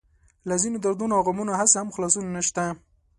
له 0.47 0.55
ځينو 0.61 0.77
دردونو 0.83 1.13
او 1.17 1.23
غمونو 1.27 1.51
هسې 1.59 1.75
هم 1.79 1.89
خلاصون 1.95 2.25
نشته. 2.37 2.63